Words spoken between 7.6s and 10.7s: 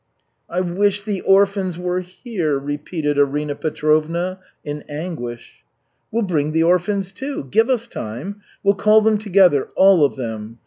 us time. We'll call them together, all of them.